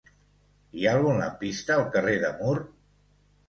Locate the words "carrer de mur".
1.99-2.59